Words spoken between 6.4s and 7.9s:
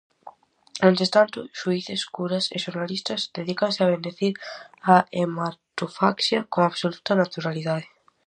con absoluta naturalidade.